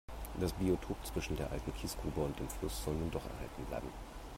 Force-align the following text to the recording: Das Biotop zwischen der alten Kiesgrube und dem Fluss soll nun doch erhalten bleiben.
Das 0.39 0.51
Biotop 0.53 0.97
zwischen 1.05 1.35
der 1.37 1.51
alten 1.51 1.71
Kiesgrube 1.75 2.21
und 2.21 2.39
dem 2.39 2.49
Fluss 2.49 2.83
soll 2.85 2.95
nun 2.95 3.11
doch 3.11 3.23
erhalten 3.23 3.63
bleiben. 3.65 3.93